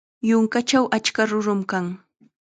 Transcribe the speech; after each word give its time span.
Yunkachaw 0.29 0.85
achka 0.97 1.23
kurum 1.29 1.61
kan. 1.71 1.85